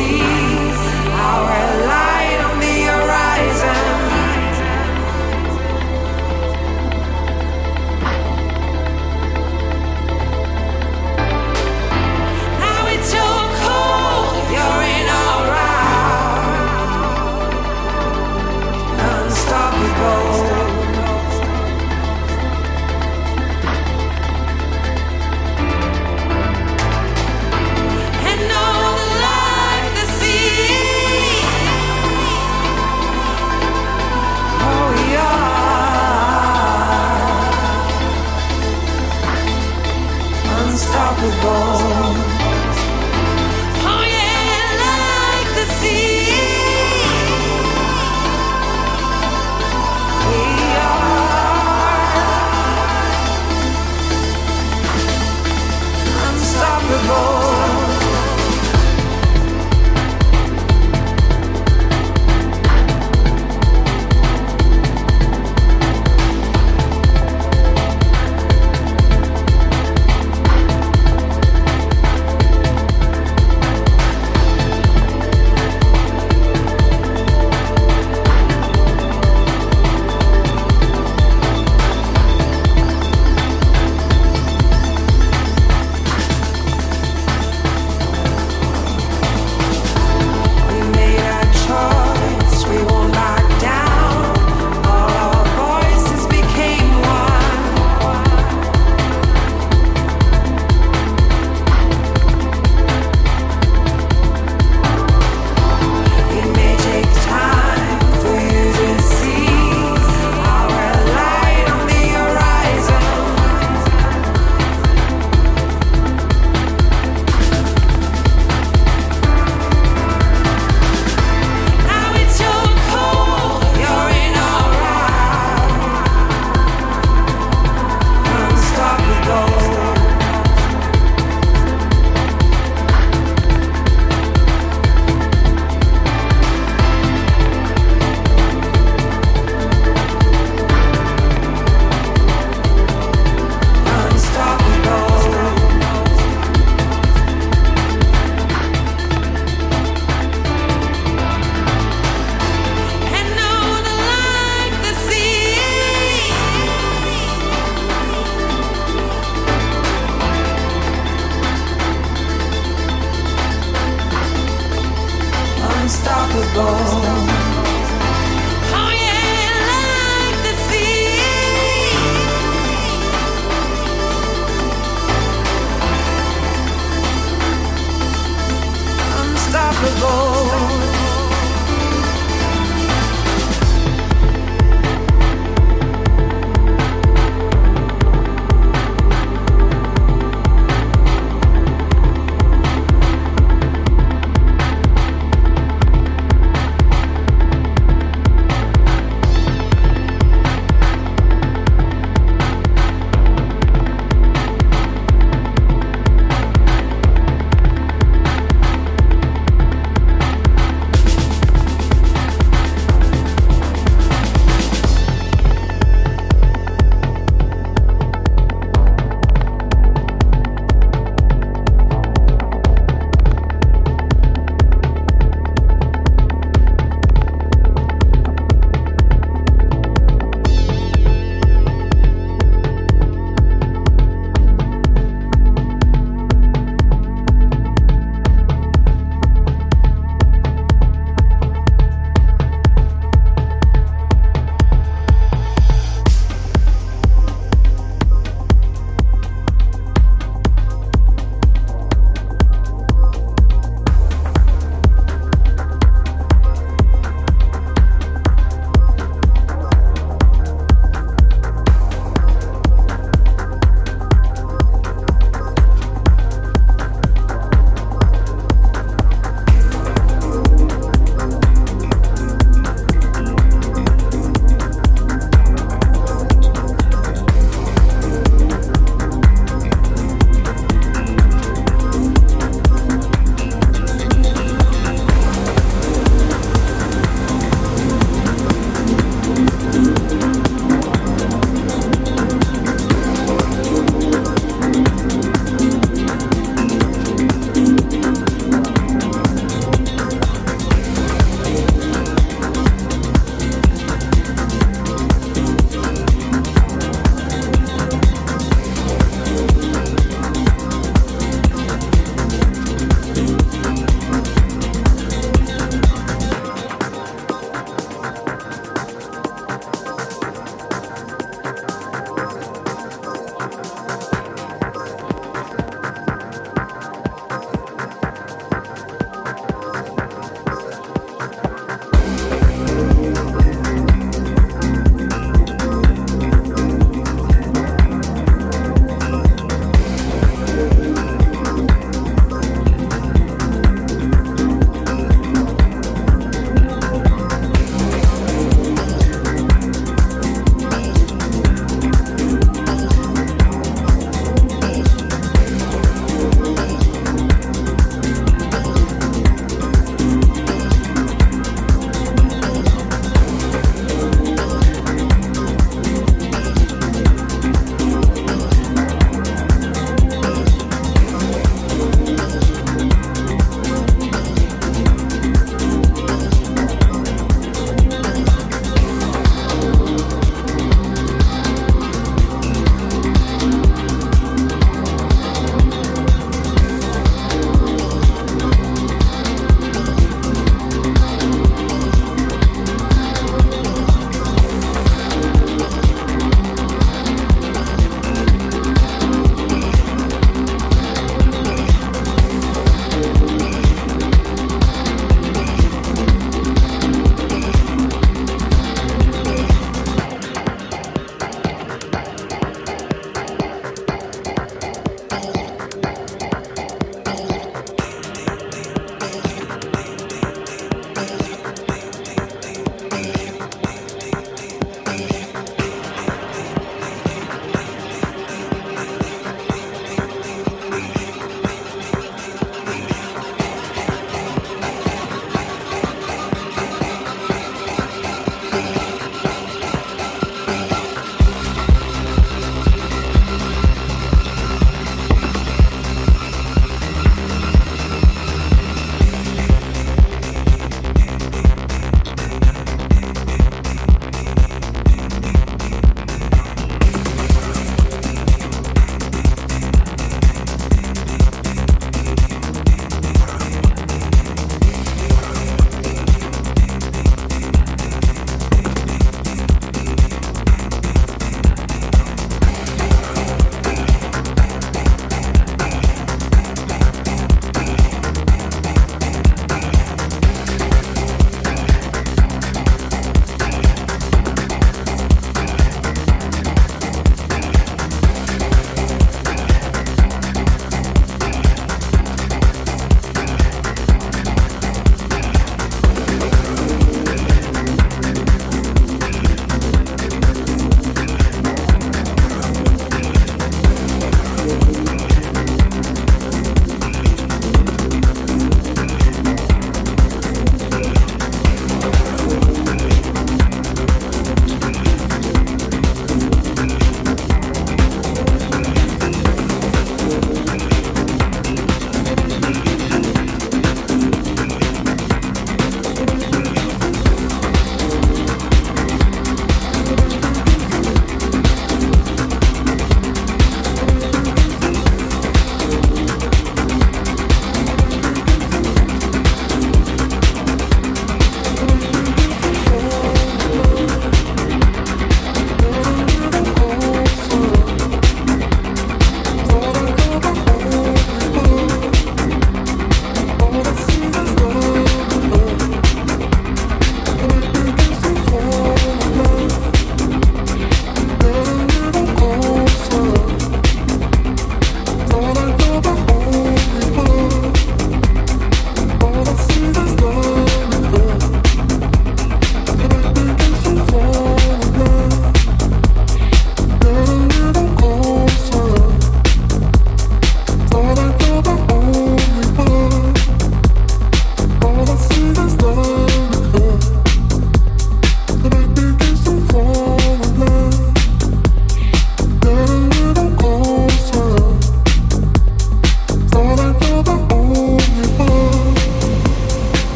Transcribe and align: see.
see. 0.00 0.29